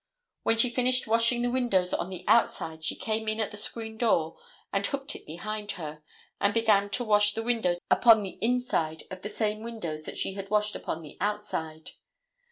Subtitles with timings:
[0.41, 3.99] When she finished washing the windows on the outside she came in at the screen
[3.99, 4.35] door
[4.73, 6.01] and hooked it behind her,
[6.39, 10.33] and began to wash the windows upon the inside of the same windows that she
[10.33, 11.91] had washed upon the outside.